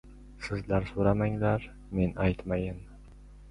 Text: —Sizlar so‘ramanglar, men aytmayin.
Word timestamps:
—Sizlar 0.45 0.87
so‘ramanglar, 0.91 1.69
men 2.01 2.19
aytmayin. 2.27 2.83